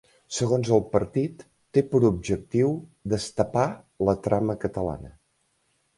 [0.35, 1.43] Segons el partit
[1.77, 2.73] té per objectiu
[3.15, 3.67] ‘destapar
[4.09, 5.17] la trama catalana’.